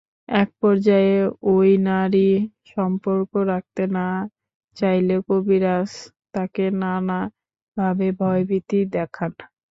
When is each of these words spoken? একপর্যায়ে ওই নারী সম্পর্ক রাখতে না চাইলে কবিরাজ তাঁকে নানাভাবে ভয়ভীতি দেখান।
একপর্যায়ে 0.35 1.17
ওই 1.53 1.69
নারী 1.87 2.29
সম্পর্ক 2.71 3.31
রাখতে 3.51 3.83
না 3.95 4.07
চাইলে 4.77 5.15
কবিরাজ 5.27 5.89
তাঁকে 6.33 6.65
নানাভাবে 6.81 8.07
ভয়ভীতি 8.19 8.79
দেখান। 8.95 9.31